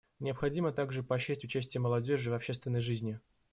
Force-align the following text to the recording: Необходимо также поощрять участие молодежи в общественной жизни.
Необходимо 0.19 0.71
также 0.71 1.03
поощрять 1.03 1.43
участие 1.45 1.79
молодежи 1.79 2.31
в 2.31 2.33
общественной 2.33 2.81
жизни. 2.81 3.19